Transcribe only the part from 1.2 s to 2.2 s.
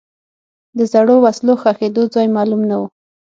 وسلو ښخېدو